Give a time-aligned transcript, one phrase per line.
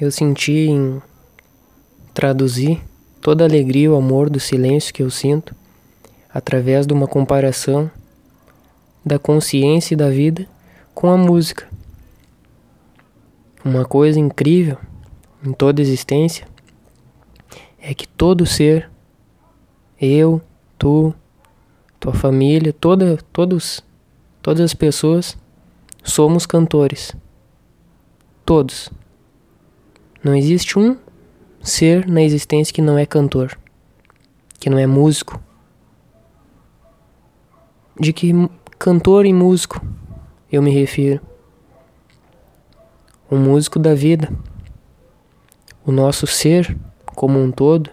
[0.00, 1.02] eu senti em
[2.14, 2.80] traduzir
[3.20, 5.54] toda a alegria e o amor do silêncio que eu sinto
[6.32, 7.90] através de uma comparação
[9.04, 10.48] da consciência e da vida
[10.94, 11.68] com a música.
[13.62, 14.78] Uma coisa incrível
[15.44, 16.48] em toda existência
[17.78, 18.90] é que todo ser,
[20.00, 20.40] eu,
[20.78, 21.14] tu,
[21.98, 23.84] tua família, toda, todos,
[24.40, 25.36] todas as pessoas,
[26.02, 27.14] somos cantores.
[28.46, 28.90] Todos.
[30.22, 30.98] Não existe um
[31.62, 33.58] ser na existência que não é cantor,
[34.58, 35.40] que não é músico.
[37.98, 38.32] De que
[38.78, 39.80] cantor e músico
[40.52, 41.20] eu me refiro?
[43.30, 44.30] O músico da vida.
[45.86, 46.76] O nosso ser
[47.14, 47.90] como um todo,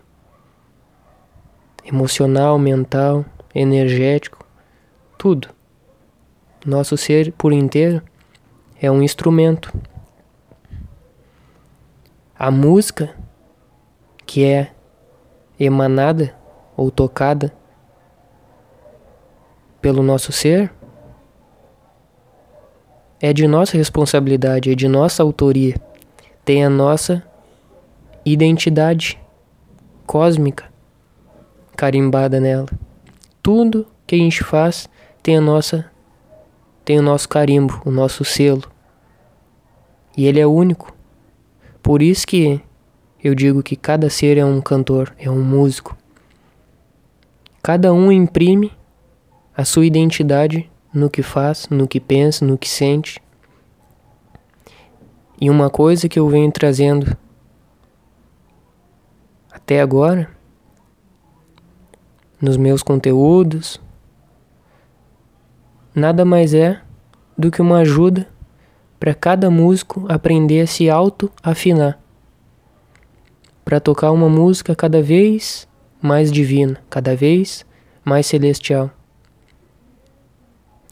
[1.86, 3.26] emocional, mental,
[3.56, 4.46] energético,
[5.18, 5.50] tudo.
[6.66, 8.02] Nosso ser por inteiro
[8.82, 9.74] é um instrumento.
[12.40, 13.16] A música
[14.26, 14.72] que é
[15.60, 16.36] emanada
[16.76, 17.52] ou tocada
[19.82, 20.72] pelo nosso ser
[23.20, 25.76] é de nossa responsabilidade, é de nossa autoria,
[26.46, 27.24] tem a nossa
[28.24, 29.20] identidade
[30.06, 30.66] cósmica
[31.76, 32.68] carimbada nela.
[33.42, 34.88] Tudo que a gente faz
[35.24, 35.90] tem a nossa
[36.86, 38.64] tem o nosso carimbo, o nosso selo.
[40.16, 40.97] E ele é único.
[41.82, 42.62] Por isso que
[43.24, 45.98] eu digo que cada ser é um cantor, é um músico.
[47.64, 48.72] Cada um imprime
[49.56, 53.22] a sua identidade no que faz, no que pensa, no que sente.
[55.40, 57.18] E uma coisa que eu venho trazendo
[59.52, 60.30] até agora,
[62.40, 63.82] nos meus conteúdos,
[65.94, 66.82] nada mais é
[67.38, 68.28] do que uma ajuda
[69.00, 72.00] para cada músico aprender a se auto-afinar,
[73.64, 75.68] para tocar uma música cada vez
[76.02, 77.66] mais divina, cada vez
[78.04, 78.90] mais celestial.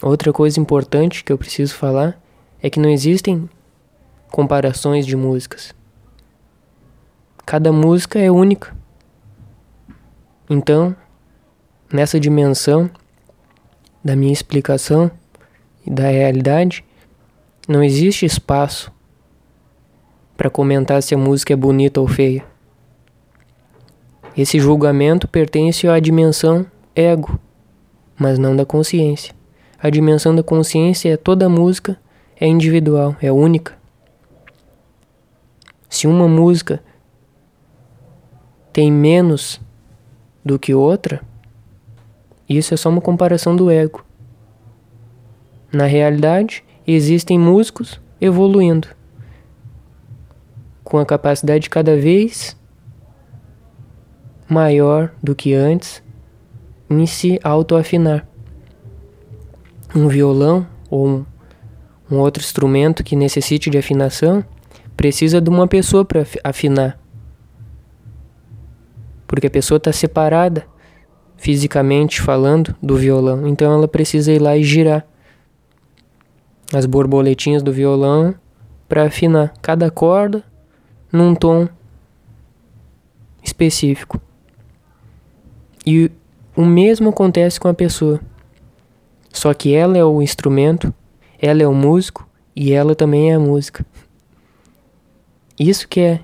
[0.01, 2.21] Outra coisa importante que eu preciso falar
[2.61, 3.49] é que não existem
[4.29, 5.73] comparações de músicas.
[7.45, 8.75] Cada música é única.
[10.49, 10.95] Então,
[11.91, 12.89] nessa dimensão
[14.03, 15.09] da minha explicação
[15.83, 16.84] e da realidade,
[17.67, 18.91] não existe espaço
[20.37, 22.45] para comentar se a música é bonita ou feia.
[24.37, 26.65] Esse julgamento pertence à dimensão
[26.95, 27.39] ego,
[28.17, 29.33] mas não da consciência.
[29.79, 31.97] A dimensão da consciência é toda música
[32.39, 33.77] é individual, é única.
[35.89, 36.83] Se uma música
[38.73, 39.61] tem menos
[40.43, 41.21] do que outra,
[42.47, 44.05] isso é só uma comparação do ego.
[45.71, 48.87] Na realidade, existem músicos evoluindo,
[50.83, 52.57] com a capacidade cada vez
[54.47, 56.03] maior do que antes
[56.89, 58.27] em se autoafinar.
[59.95, 61.25] Um violão ou um,
[62.11, 64.43] um outro instrumento que necessite de afinação
[64.95, 66.99] precisa de uma pessoa para afinar
[69.27, 70.65] porque a pessoa está separada
[71.37, 75.05] fisicamente falando do violão, então ela precisa ir lá e girar
[76.75, 78.35] as borboletinhas do violão
[78.87, 80.43] para afinar cada corda
[81.11, 81.69] num tom
[83.41, 84.19] específico.
[85.85, 86.11] E
[86.55, 88.19] o mesmo acontece com a pessoa.
[89.31, 90.93] Só que ela é o instrumento,
[91.41, 93.85] ela é o músico e ela também é a música.
[95.57, 96.19] Isso que é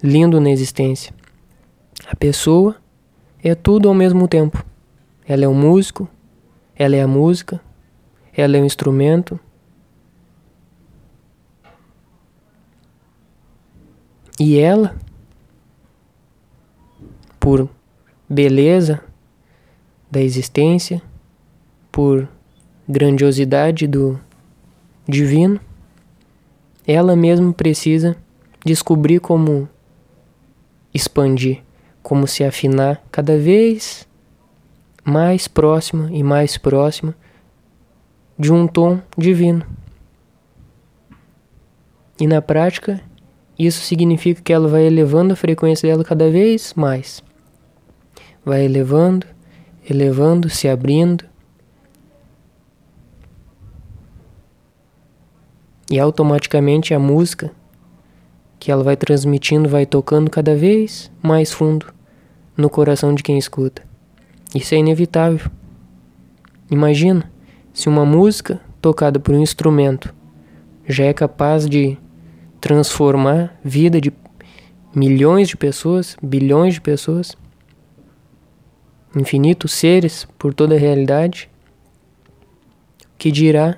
[0.00, 1.12] lindo na existência.
[2.06, 2.76] A pessoa
[3.42, 4.64] é tudo ao mesmo tempo.
[5.26, 6.08] Ela é um músico,
[6.76, 7.60] ela é a música,
[8.36, 9.38] ela é um instrumento.
[14.38, 14.96] E ela,
[17.38, 17.68] por
[18.28, 19.02] beleza
[20.10, 21.02] da existência,
[21.92, 22.28] por
[22.88, 24.18] grandiosidade do
[25.06, 25.60] divino,
[26.86, 28.16] ela mesma precisa
[28.64, 29.68] descobrir como
[30.92, 31.62] expandir,
[32.02, 34.08] como se afinar cada vez
[35.04, 37.14] mais próxima e mais próxima
[38.40, 39.66] de um tom divino.
[42.18, 42.98] E na prática,
[43.58, 47.22] isso significa que ela vai elevando a frequência dela cada vez mais.
[48.42, 49.26] Vai elevando,
[49.88, 51.22] elevando, se abrindo.
[55.90, 57.50] E automaticamente a música
[58.58, 61.92] que ela vai transmitindo, vai tocando cada vez mais fundo
[62.56, 63.82] no coração de quem escuta.
[64.54, 65.50] Isso é inevitável.
[66.70, 67.30] Imagina
[67.72, 70.14] se uma música tocada por um instrumento
[70.86, 71.96] já é capaz de
[72.60, 74.12] transformar vida de
[74.94, 77.36] milhões de pessoas, bilhões de pessoas,
[79.14, 81.50] infinitos seres por toda a realidade,
[83.16, 83.76] que dirá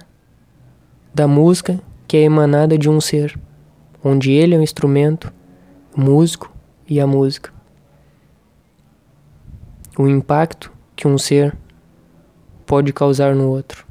[1.15, 3.39] da música que é emanada de um ser,
[4.03, 5.33] onde ele é um instrumento,
[5.97, 6.53] músico
[6.89, 7.53] e a música.
[9.99, 11.57] O impacto que um ser
[12.73, 13.85] pode causar no outro.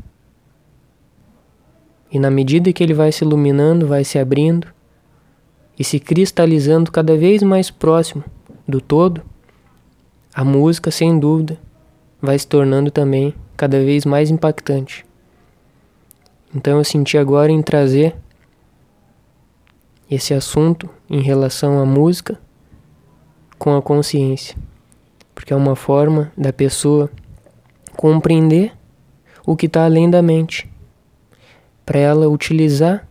[2.12, 4.68] E na medida que ele vai se iluminando, vai se abrindo
[5.78, 8.24] e se cristalizando cada vez mais próximo
[8.68, 9.22] do todo,
[10.34, 11.60] a música, sem dúvida,
[12.20, 15.06] vai se tornando também cada vez mais impactante.
[16.52, 18.16] Então eu senti agora em trazer
[20.10, 22.36] esse assunto em relação à música
[23.60, 24.58] com a consciência,
[25.36, 27.12] porque é uma forma da pessoa
[27.96, 28.74] compreender
[29.46, 30.72] o que está além da mente,
[31.86, 33.08] para ela utilizar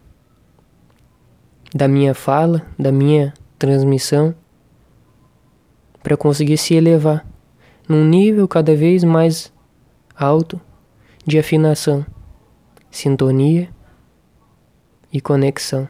[1.75, 4.35] da minha fala, da minha transmissão,
[6.03, 7.27] para conseguir se elevar
[7.89, 9.53] num nível cada vez mais
[10.17, 10.61] alto
[11.27, 12.05] de afinação,
[12.91, 13.69] sintonia
[15.13, 15.89] e conexão.